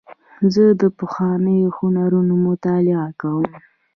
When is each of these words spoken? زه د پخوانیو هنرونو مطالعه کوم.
زه 0.53 0.63
د 0.81 0.83
پخوانیو 0.97 1.75
هنرونو 1.77 2.33
مطالعه 2.47 3.07
کوم. 3.21 3.49